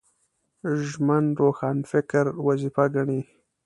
ژمن 0.89 1.23
روښانفکر 1.39 2.25
وظیفه 2.45 2.83
ګڼي 2.95 3.21